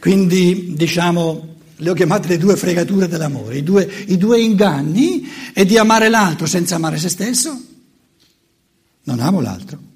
[0.00, 5.64] Quindi, diciamo, le ho chiamate le due fregature dell'amore, i due, i due inganni è
[5.64, 7.60] di amare l'altro senza amare se stesso,
[9.04, 9.86] non amo l'altro.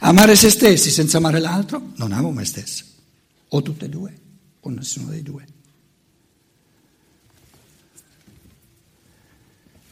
[0.00, 2.84] Amare se stessi senza amare l'altro, non amo me stesso.
[3.48, 4.20] O tutte e due,
[4.60, 5.46] o nessuno dei due.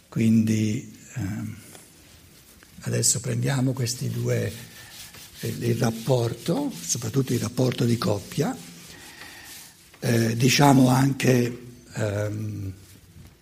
[0.08, 1.56] Quindi ehm,
[2.80, 4.52] adesso prendiamo questi due,
[5.40, 8.54] il, il rapporto, soprattutto il rapporto di coppia,
[10.04, 11.58] eh, diciamo anche
[11.94, 12.72] ehm,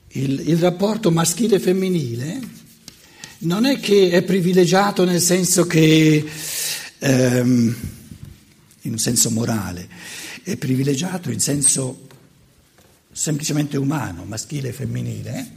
[0.09, 2.39] il, il rapporto maschile femminile
[3.41, 6.23] non è che è privilegiato nel senso che,
[6.99, 7.77] ehm,
[8.83, 9.89] in un senso morale,
[10.43, 12.09] è privilegiato in senso
[13.11, 15.51] semplicemente umano, maschile e femminile,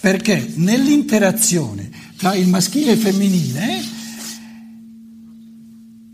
[0.00, 3.84] perché nell'interazione tra il maschile e il femminile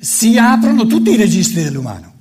[0.01, 2.15] si aprono tutti i registri dell'umano.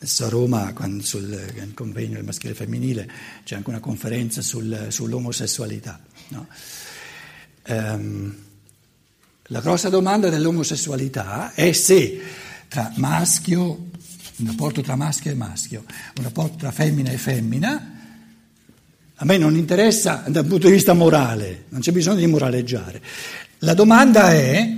[0.00, 3.10] Adesso a Roma, quando sul convegno del maschile e femminile,
[3.42, 6.00] c'è anche una conferenza sul, sull'omosessualità.
[6.28, 6.46] No?
[7.66, 8.36] Um,
[9.48, 12.20] la grossa domanda dell'omosessualità è se
[12.68, 13.88] tra maschio,
[14.36, 15.84] un rapporto tra maschio e maschio,
[16.16, 17.94] un rapporto tra femmina e femmina,
[19.16, 23.02] a me non interessa dal punto di vista morale, non c'è bisogno di moraleggiare.
[23.60, 24.76] La domanda è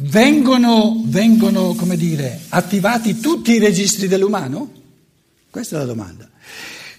[0.00, 4.72] Vengono, vengono, come dire, attivati tutti i registri dell'umano?
[5.50, 6.30] Questa è la domanda.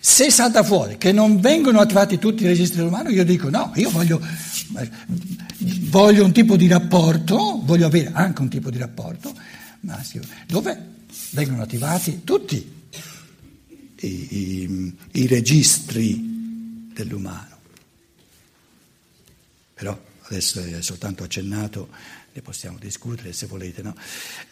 [0.01, 3.89] Se salta fuori che non vengono attivati tutti i registri dell'umano, io dico no, io
[3.89, 4.21] voglio,
[5.89, 9.33] voglio un tipo di rapporto, voglio avere anche un tipo di rapporto
[9.81, 10.87] maschio, dove
[11.31, 12.71] vengono attivati tutti
[14.01, 17.57] i, i, i registri dell'umano.
[19.73, 19.97] Però
[20.29, 21.89] adesso è soltanto accennato
[22.31, 23.95] ne possiamo discutere se volete, no?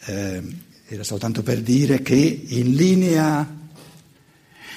[0.06, 0.42] eh,
[0.86, 3.56] era soltanto per dire che in linea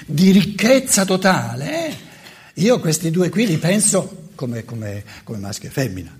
[0.05, 2.09] di ricchezza totale,
[2.55, 6.19] io questi due qui li penso come, come, come maschio e femmina,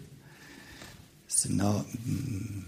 [1.48, 2.60] no, mm,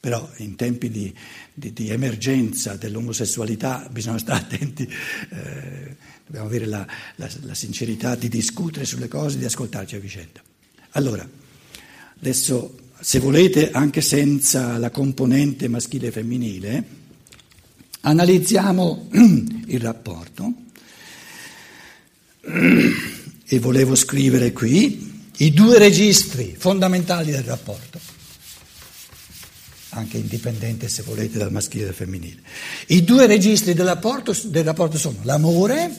[0.00, 1.14] però in tempi di,
[1.52, 4.82] di, di, emergenza dell'omosessualità bisogna stare attenti,
[5.30, 6.86] eh, dobbiamo avere la,
[7.16, 10.40] la, la sincerità di discutere sulle cose, di ascoltarci a vicenda.
[10.92, 11.28] Allora,
[12.18, 16.84] adesso se volete anche senza la componente maschile e femminile,
[18.02, 19.08] analizziamo
[19.66, 20.52] il rapporto
[22.42, 27.98] e volevo scrivere qui i due registri fondamentali del rapporto,
[29.90, 32.42] anche indipendente se volete dal maschile e dal femminile.
[32.88, 35.90] I due registri del rapporto, del rapporto sono l'amore,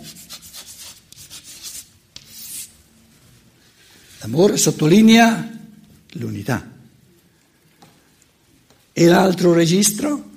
[4.21, 5.49] l'amore sottolinea
[6.13, 6.69] l'unità
[8.93, 10.29] e l'altro registro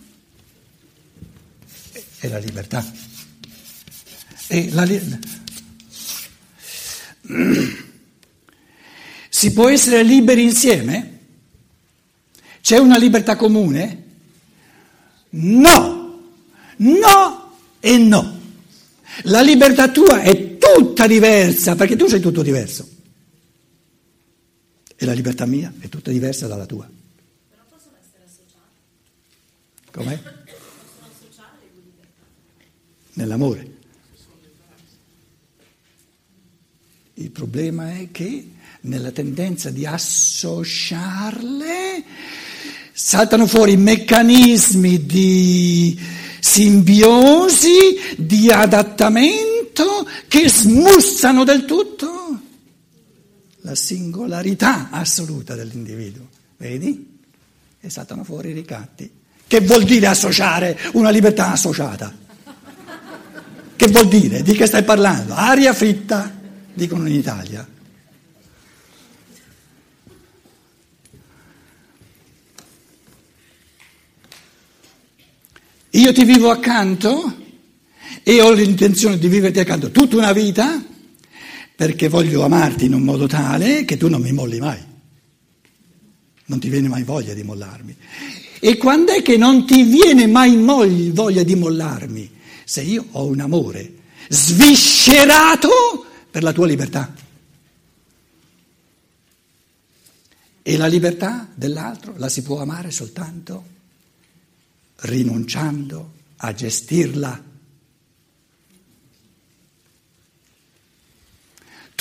[2.18, 2.84] è la libertà.
[4.70, 5.18] La li-
[9.28, 11.18] si può essere liberi insieme?
[12.62, 14.04] C'è una libertà comune?
[15.30, 16.32] No,
[16.76, 18.40] no e no.
[19.24, 22.94] La libertà tua è tutta diversa perché tu sei tutto diverso.
[24.97, 26.88] E la libertà mia è tutta diversa dalla tua.
[29.91, 30.21] Com'è?
[33.15, 33.72] Nell'amore.
[37.15, 38.50] Il problema è che
[38.81, 41.32] nella tendenza di associarle
[42.93, 45.97] saltano fuori meccanismi di
[46.41, 52.13] simbiosi, di adattamento che smussano del tutto
[53.64, 56.28] la singolarità assoluta dell'individuo.
[56.58, 57.19] Vedi?
[57.80, 59.10] E saltano fuori i ricatti.
[59.47, 62.12] Che vuol dire associare una libertà associata?
[63.76, 64.42] Che vuol dire?
[64.42, 65.32] Di che stai parlando?
[65.32, 66.32] Aria fritta,
[66.72, 67.66] dicono in Italia.
[75.90, 77.34] Io ti vivo accanto
[78.22, 80.93] e ho l'intenzione di viverti accanto tutta una vita
[81.76, 84.79] perché voglio amarti in un modo tale che tu non mi molli mai.
[86.47, 87.97] Non ti viene mai voglia di mollarmi.
[88.61, 90.56] E quando è che non ti viene mai
[91.12, 92.31] voglia di mollarmi?
[92.65, 93.93] Se io ho un amore
[94.29, 95.69] sviscerato
[96.31, 97.12] per la tua libertà.
[100.62, 103.73] E la libertà dell'altro la si può amare soltanto
[105.00, 107.53] rinunciando a gestirla.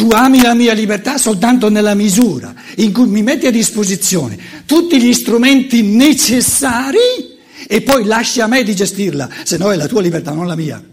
[0.03, 5.01] Tu ami la mia libertà soltanto nella misura in cui mi metti a disposizione tutti
[5.01, 6.97] gli strumenti necessari
[7.65, 10.57] e poi lasci a me di gestirla, se no è la tua libertà, non la
[10.57, 10.83] mia.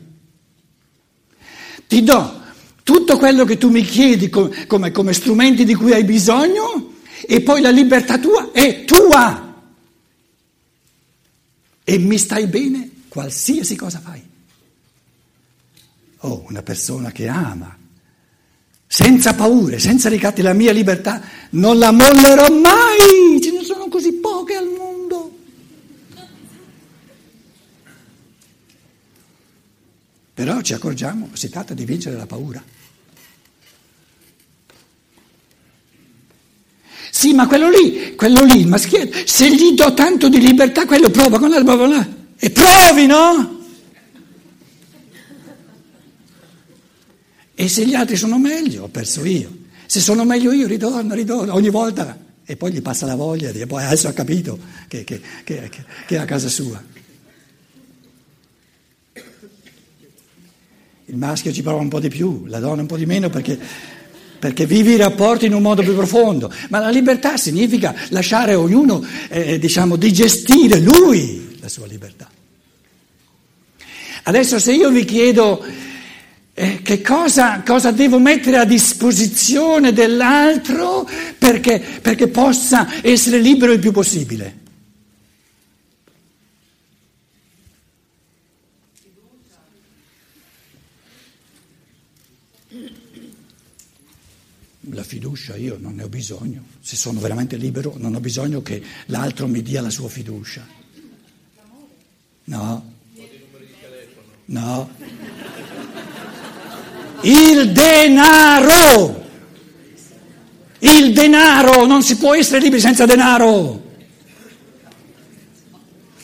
[1.89, 2.41] Ti do
[2.85, 6.93] tutto quello che tu mi chiedi come, come, come strumenti di cui hai bisogno
[7.27, 9.61] e poi la libertà tua è tua.
[11.83, 14.23] E mi stai bene qualsiasi cosa fai.
[16.19, 17.79] Oh, una persona che ama
[18.93, 24.15] senza paure, senza ricatti la mia libertà, non la mollerò mai, ce ne sono così
[24.15, 25.31] poche al mondo.
[30.35, 32.61] Però ci accorgiamo, si tratta di vincere la paura.
[37.13, 41.11] Sì, ma quello lì, quello lì, il maschietto, se gli do tanto di libertà, quello
[41.11, 42.09] prova con la là.
[42.37, 43.60] E provi, no?
[47.61, 49.55] E se gli altri sono meglio, ho perso io.
[49.85, 52.19] Se sono meglio io, ritorno, ritorno, ogni volta.
[52.43, 54.59] E poi gli passa la voglia, e poi adesso ha capito
[54.89, 55.71] che, che, che,
[56.07, 56.83] che è a casa sua.
[61.05, 63.59] Il maschio ci prova un po' di più, la donna un po' di meno perché,
[64.39, 66.51] perché vivi i rapporti in un modo più profondo.
[66.71, 72.27] Ma la libertà significa lasciare a ognuno, eh, diciamo, di gestire lui la sua libertà.
[74.23, 75.63] Adesso se io vi chiedo
[76.55, 81.09] eh, che cosa, cosa, devo mettere a disposizione dell'altro
[81.39, 84.59] perché, perché possa essere libero il più possibile.
[94.93, 98.83] La fiducia io non ne ho bisogno, se sono veramente libero non ho bisogno che
[99.07, 100.67] l'altro mi dia la sua fiducia.
[102.45, 102.99] No.
[104.47, 104.91] No.
[107.23, 109.19] Il denaro.
[110.79, 113.89] Il denaro, non si può essere liberi senza denaro.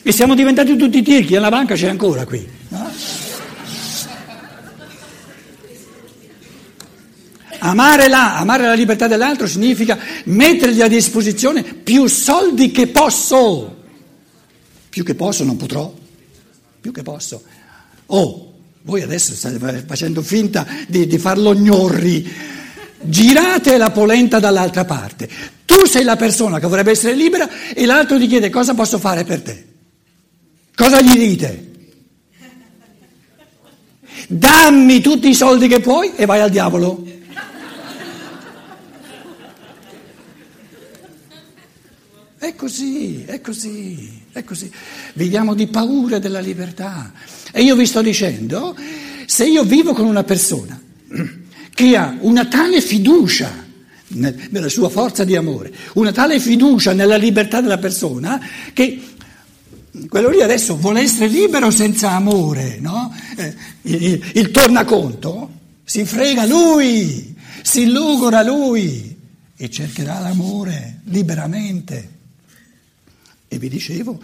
[0.01, 2.47] E siamo diventati tutti tirchi, alla banca c'è ancora qui.
[2.69, 2.91] No?
[7.59, 13.75] Amare, la, amare la libertà dell'altro significa mettergli a disposizione più soldi che posso.
[14.89, 15.93] Più che posso non potrò,
[16.79, 17.43] più che posso.
[18.07, 18.46] Oh,
[18.87, 22.25] voi adesso state facendo finta di, di farlo gnorri.
[23.01, 25.29] Girate la polenta dall'altra parte.
[25.65, 29.25] Tu sei la persona che vorrebbe essere libera e l'altro ti chiede cosa posso fare
[29.25, 29.65] per te.
[30.73, 31.65] Cosa gli dite?
[34.29, 37.03] Dammi tutti i soldi che puoi e vai al diavolo.
[42.47, 44.71] È così, è così, è così.
[45.15, 47.11] Viviamo di paura della libertà.
[47.51, 48.73] E io vi sto dicendo,
[49.25, 50.81] se io vivo con una persona
[51.73, 53.51] che ha una tale fiducia
[54.07, 58.39] nella sua forza di amore, una tale fiducia nella libertà della persona,
[58.71, 58.97] che
[60.07, 63.13] quello lì adesso vuole essere libero senza amore, no?
[63.35, 65.51] Eh, il, il tornaconto
[65.83, 69.17] si frega lui, si logora lui
[69.57, 72.15] e cercherà l'amore liberamente.
[73.47, 74.19] E vi dicevo,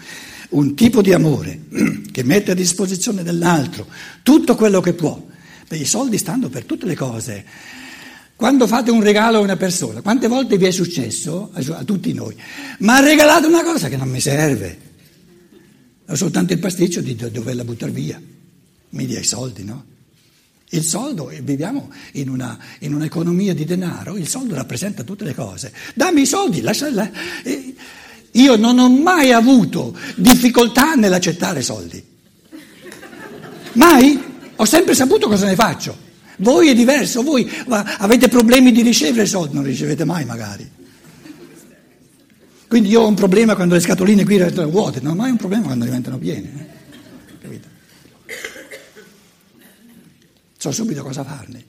[0.49, 1.61] un tipo di amore
[2.11, 3.87] che mette a disposizione dell'altro
[4.21, 5.21] tutto quello che può.
[5.67, 7.45] Beh, i soldi stanno per tutte le cose.
[8.35, 12.35] Quando fate un regalo a una persona, quante volte vi è successo, a tutti noi,
[12.79, 14.77] ma ha regalato una cosa che non mi serve,
[16.07, 18.21] ho soltanto il pasticcio di doverla buttare via,
[18.89, 19.91] mi dia i soldi, no?
[20.69, 25.71] Il soldo, viviamo in, una, in, un'economia di denaro, il soldo rappresenta tutte le cose.
[25.93, 27.11] Dammi i soldi, lasciala.
[27.43, 27.75] Eh,
[28.33, 32.03] io non ho mai avuto difficoltà nell'accettare soldi.
[33.73, 34.31] Mai?
[34.55, 36.11] Ho sempre saputo cosa ne faccio.
[36.37, 40.69] Voi è diverso, voi avete problemi di ricevere soldi, non ricevete mai magari.
[42.67, 45.37] Quindi io ho un problema quando le scatoline qui restano vuote, non ho mai un
[45.37, 46.49] problema quando diventano piene.
[46.57, 47.37] Eh?
[47.39, 47.67] Capito?
[50.57, 51.65] So subito cosa farne.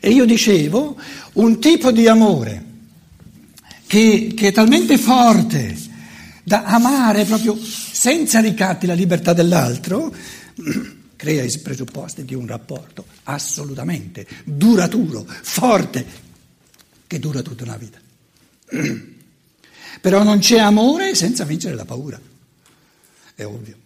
[0.00, 0.96] E io dicevo,
[1.34, 2.64] un tipo di amore
[3.86, 5.76] che, che è talmente forte
[6.42, 10.14] da amare proprio senza ricatti la libertà dell'altro,
[11.16, 16.04] crea i presupposti di un rapporto assolutamente duraturo, forte,
[17.06, 18.00] che dura tutta una vita.
[20.00, 22.20] Però non c'è amore senza vincere la paura,
[23.34, 23.76] è ovvio.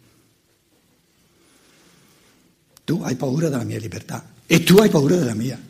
[2.85, 5.61] Tu hai paura della mia libertà e tu hai paura della mia.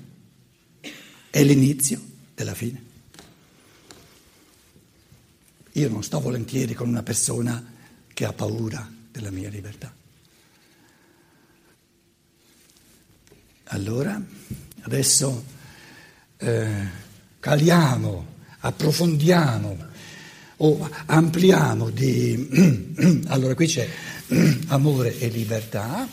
[1.30, 2.00] È l'inizio
[2.34, 2.85] della fine.
[5.76, 7.62] Io non sto volentieri con una persona
[8.14, 9.92] che ha paura della mia libertà.
[13.64, 14.18] Allora,
[14.80, 15.44] adesso
[16.38, 16.88] eh,
[17.38, 18.26] caliamo,
[18.60, 19.76] approfondiamo
[20.56, 23.24] o ampliamo di...
[23.28, 23.86] allora qui c'è
[24.68, 26.08] amore e libertà,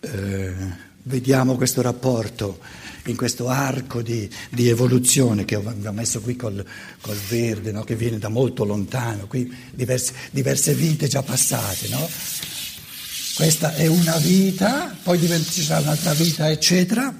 [0.00, 0.54] eh,
[1.02, 2.58] vediamo questo rapporto
[3.06, 6.64] in questo arco di, di evoluzione che ho, messo qui col,
[7.00, 7.82] col verde, no?
[7.82, 11.88] che viene da molto lontano, qui diverse, diverse vite già passate.
[11.88, 12.08] No?
[13.34, 17.12] Questa è una vita, poi ci sarà un'altra vita, eccetera.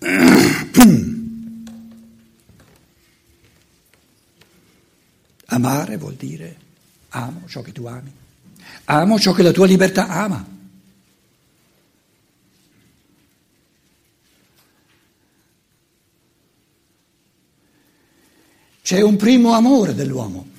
[5.52, 6.68] Amare vuol dire
[7.10, 8.12] amo ciò che tu ami,
[8.84, 10.58] amo ciò che la tua libertà ama.
[18.90, 20.50] C'è un primo amore dell'uomo.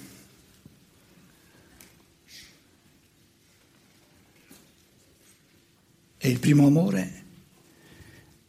[6.18, 7.24] E il primo amore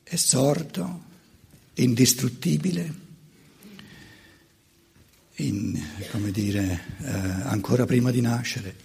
[0.04, 1.02] è sorto,
[1.74, 2.94] indistruttibile,
[5.38, 8.76] in, come dire, eh, ancora prima di nascere.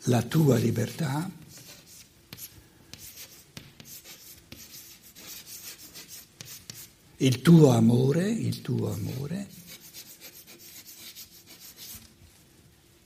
[0.00, 1.44] La tua libertà
[7.18, 9.46] il tuo amore, il tuo amore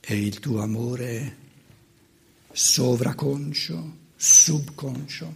[0.00, 1.36] è il tuo amore
[2.50, 5.34] sovraconscio, subconscio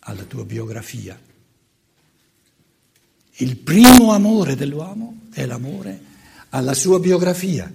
[0.00, 1.18] alla tua biografia.
[3.36, 6.00] Il primo amore dell'uomo è l'amore
[6.50, 7.72] alla sua biografia.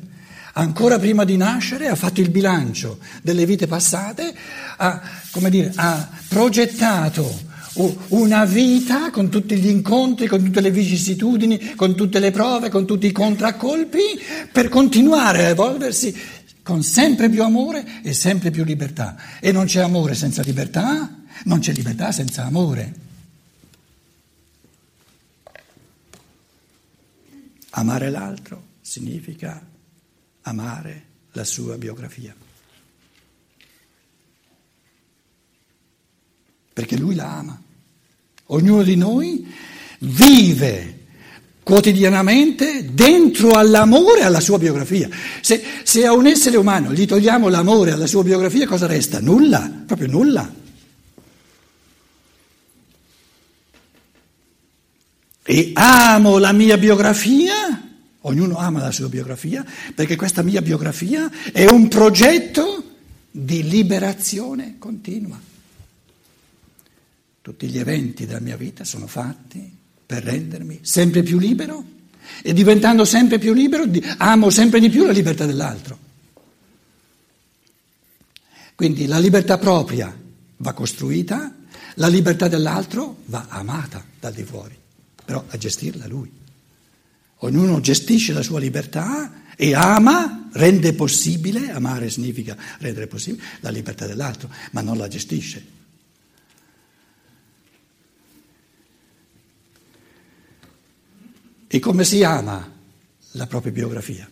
[0.54, 4.36] Ancora prima di nascere ha fatto il bilancio delle vite passate,
[4.78, 5.02] ha,
[5.50, 7.47] dire, ha progettato
[8.10, 12.86] una vita con tutti gli incontri, con tutte le vicissitudini, con tutte le prove, con
[12.86, 14.00] tutti i contraccolpi,
[14.52, 16.16] per continuare a evolversi
[16.64, 19.16] con sempre più amore e sempre più libertà.
[19.40, 23.06] E non c'è amore senza libertà, non c'è libertà senza amore.
[27.70, 29.66] Amare l'altro significa
[30.42, 32.36] amare la sua biografia.
[36.74, 37.62] Perché lui la ama.
[38.48, 39.46] Ognuno di noi
[40.00, 40.98] vive
[41.64, 45.10] quotidianamente dentro all'amore alla sua biografia.
[45.42, 49.20] Se, se, a un essere umano gli togliamo l'amore alla sua biografia, cosa resta?
[49.20, 50.50] Nulla, proprio nulla.
[55.44, 57.82] E amo la mia biografia,
[58.22, 62.84] ognuno ama la sua biografia, perché questa mia biografia è un progetto
[63.30, 65.38] di liberazione continua.
[67.48, 69.74] Tutti gli eventi della mia vita sono fatti
[70.06, 71.82] per rendermi sempre più libero
[72.44, 73.86] e diventando sempre più libero
[74.18, 75.98] amo sempre di più la libertà dell'altro.
[78.76, 80.14] Quindi la libertà propria
[80.58, 81.56] va costruita,
[81.94, 84.78] la libertà dell'altro va amata dal di fuori,
[85.24, 86.30] però a gestirla lui.
[87.38, 94.06] Ognuno gestisce la sua libertà e ama, rende possibile, amare significa rendere possibile la libertà
[94.06, 95.76] dell'altro, ma non la gestisce.
[101.68, 102.72] E come si ama
[103.32, 104.30] la propria biografia?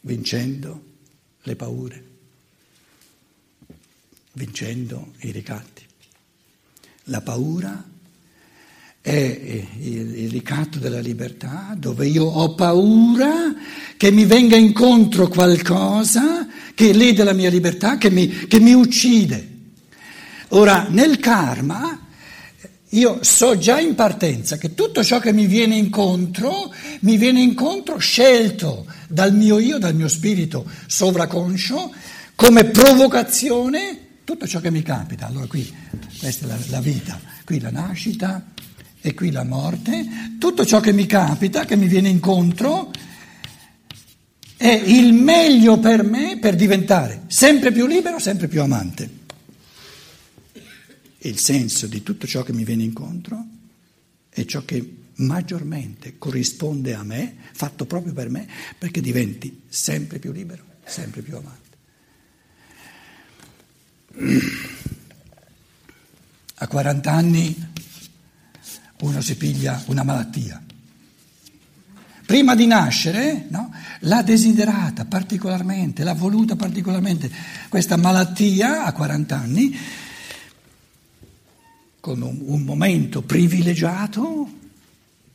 [0.00, 0.84] Vincendo
[1.42, 2.04] le paure,
[4.32, 5.84] vincendo i ricatti.
[7.04, 7.84] La paura
[9.00, 13.54] è il ricatto della libertà dove io ho paura
[13.96, 19.54] che mi venga incontro qualcosa che lede la mia libertà, che mi, che mi uccide.
[20.50, 22.00] Ora, nel karma
[22.90, 27.98] io so già in partenza che tutto ciò che mi viene incontro, mi viene incontro
[27.98, 31.92] scelto dal mio io, dal mio spirito sovraconscio,
[32.36, 35.26] come provocazione, tutto ciò che mi capita.
[35.26, 35.70] Allora qui,
[36.18, 38.44] questa è la, la vita, qui la nascita
[39.00, 40.06] e qui la morte,
[40.38, 42.92] tutto ciò che mi capita, che mi viene incontro,
[44.56, 49.24] è il meglio per me per diventare sempre più libero, sempre più amante
[51.26, 53.44] il senso di tutto ciò che mi viene incontro
[54.28, 58.46] è ciò che maggiormente corrisponde a me, fatto proprio per me,
[58.78, 61.64] perché diventi sempre più libero, sempre più amante.
[66.58, 67.70] A 40 anni
[69.00, 70.62] uno si piglia una malattia.
[72.26, 77.30] Prima di nascere no, l'ha desiderata particolarmente, l'ha voluta particolarmente.
[77.68, 79.78] Questa malattia a 40 anni
[82.06, 84.48] con un, un momento privilegiato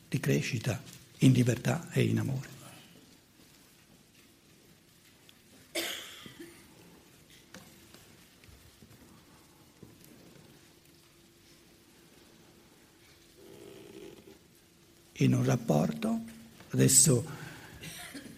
[0.08, 0.82] di crescita
[1.18, 2.48] in libertà e in amore.
[15.18, 16.20] In un rapporto,
[16.70, 17.22] adesso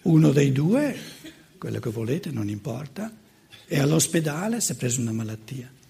[0.02, 0.98] uno dei due,
[1.56, 3.12] quello che volete, non importa,
[3.64, 5.82] è all'ospedale, si è preso una malattia.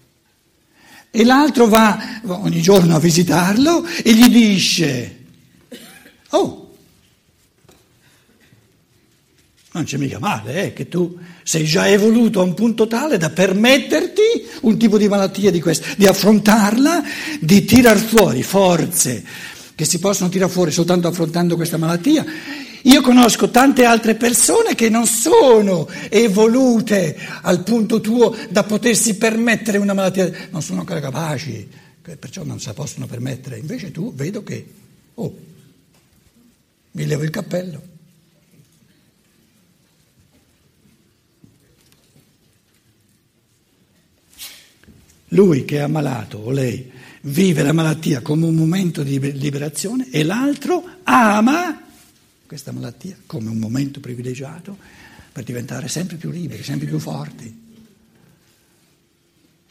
[1.17, 5.19] E l'altro va ogni giorno a visitarlo e gli dice,
[6.31, 6.73] oh,
[9.71, 13.29] non c'è mica male, eh, che tu sei già evoluto a un punto tale da
[13.29, 14.21] permetterti
[14.63, 17.01] un tipo di malattia di questa, di affrontarla,
[17.39, 19.23] di tirar fuori forze
[19.73, 22.25] che si possono tirare fuori soltanto affrontando questa malattia
[22.85, 29.79] io conosco tante altre persone che non sono evolute al punto tuo da potersi permettere
[29.79, 31.67] una malattia, non sono ancora capaci,
[32.01, 33.57] perciò non se la possono permettere.
[33.57, 34.73] Invece tu vedo che,
[35.15, 35.35] oh,
[36.91, 37.93] mi levo il cappello.
[45.29, 50.23] Lui che è ammalato o lei vive la malattia come un momento di liberazione e
[50.23, 51.84] l'altro ama
[52.47, 54.77] questa malattia come un momento privilegiato
[55.31, 57.63] per diventare sempre più liberi, sempre più forti.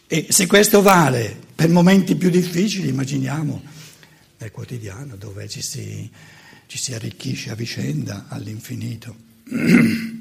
[0.07, 3.63] E se questo vale per momenti più difficili, immaginiamo
[4.39, 6.11] nel quotidiano dove ci si,
[6.67, 9.17] ci si arricchisce a vicenda all'infinito.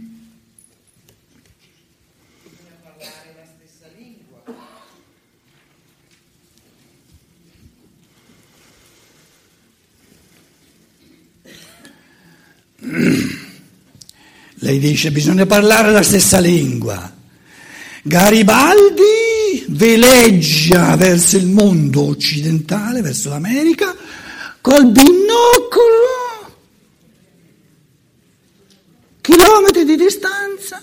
[14.74, 17.14] Lei dice bisogna parlare la stessa lingua.
[18.02, 23.96] Garibaldi veleggia verso il mondo occidentale, verso l'America,
[24.62, 26.56] col binocolo,
[29.22, 30.82] chilometri di distanza.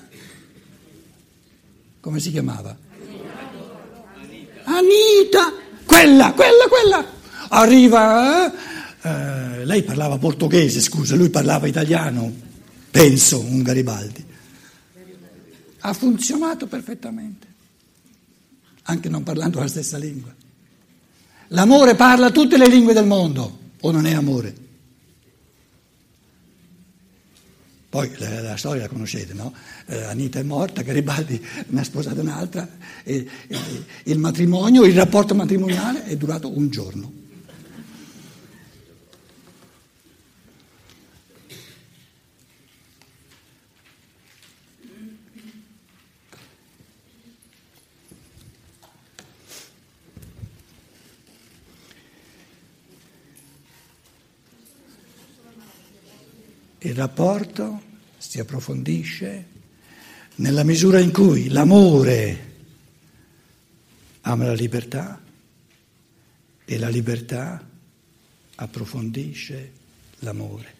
[1.98, 2.76] Come si chiamava?
[4.66, 5.52] Anita,
[5.84, 7.04] quella, quella, quella.
[7.48, 8.52] Arriva, eh?
[9.02, 12.48] Eh, lei parlava portoghese, scusa, lui parlava italiano
[12.90, 14.24] penso, un Garibaldi.
[15.82, 17.46] Ha funzionato perfettamente,
[18.82, 20.34] anche non parlando la stessa lingua.
[21.48, 24.68] L'amore parla tutte le lingue del mondo, o non è amore?
[27.88, 29.52] Poi la, la storia la conoscete, no?
[29.86, 32.68] Eh, Anita è morta, Garibaldi ne ha sposato un'altra,
[33.02, 33.58] e, e,
[34.04, 37.19] il matrimonio, il rapporto matrimoniale è durato un giorno.
[56.90, 57.82] Il rapporto
[58.18, 59.46] si approfondisce
[60.36, 62.48] nella misura in cui l'amore
[64.22, 65.20] ama la libertà
[66.64, 67.64] e la libertà
[68.56, 69.72] approfondisce
[70.18, 70.74] l'amore.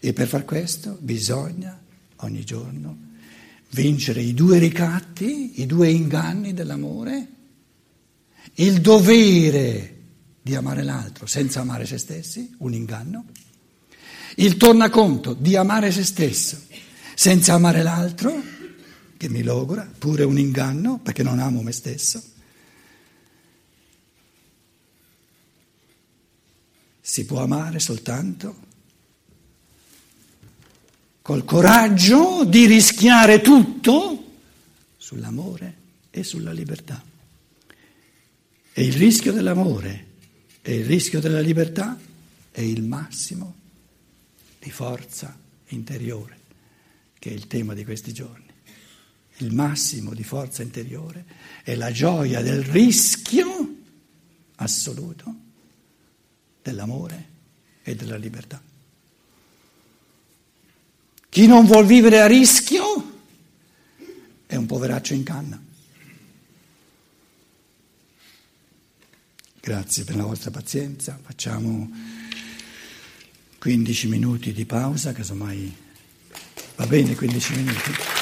[0.00, 1.80] E per far questo bisogna
[2.16, 3.04] ogni giorno
[3.70, 7.28] vincere i due ricatti, i due inganni dell'amore,
[8.56, 9.94] il dovere
[10.42, 13.24] di amare l'altro senza amare se stessi, un inganno,
[14.36, 16.64] il tornaconto di amare se stesso
[17.14, 18.42] senza amare l'altro,
[19.16, 22.22] che mi logora, pure un inganno perché non amo me stesso.
[27.00, 28.64] Si può amare soltanto
[31.22, 34.24] col coraggio di rischiare tutto
[34.98, 35.76] sull'amore
[36.10, 37.02] e sulla libertà.
[38.74, 40.06] E il rischio dell'amore
[40.60, 41.98] e il rischio della libertà
[42.50, 43.64] è il massimo
[44.66, 46.40] di forza interiore,
[47.20, 48.52] che è il tema di questi giorni.
[49.36, 51.24] Il massimo di forza interiore
[51.62, 53.76] è la gioia del rischio
[54.56, 55.34] assoluto
[56.62, 57.28] dell'amore
[57.84, 58.60] e della libertà.
[61.28, 63.20] Chi non vuol vivere a rischio
[64.46, 65.62] è un poveraccio in canna.
[69.60, 71.16] Grazie per la vostra pazienza.
[71.22, 72.24] Facciamo
[73.58, 75.74] 15 minuti di pausa, casomai
[76.76, 78.15] va bene 15 minuti.